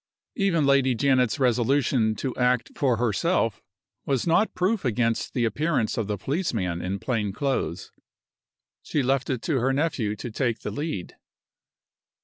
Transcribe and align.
Even 0.35 0.65
Lady 0.65 0.95
Janet's 0.95 1.39
resolution 1.39 2.15
to 2.15 2.35
act 2.35 2.71
for 2.75 2.97
herself 2.97 3.61
was 4.03 4.25
not 4.25 4.55
proof 4.55 4.83
against 4.83 5.35
the 5.35 5.45
appearance 5.45 5.95
of 5.95 6.07
the 6.07 6.17
policeman 6.17 6.81
in 6.81 6.97
plain 6.97 7.31
clothes. 7.31 7.91
She 8.81 9.03
left 9.03 9.29
it 9.29 9.43
to 9.43 9.59
her 9.59 9.71
nephew 9.71 10.15
to 10.15 10.31
take 10.31 10.61
the 10.61 10.71
lead. 10.71 11.17